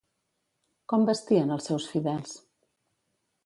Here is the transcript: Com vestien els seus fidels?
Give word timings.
Com 0.93 1.05
vestien 1.11 1.55
els 1.57 1.69
seus 1.71 1.87
fidels? 1.93 2.35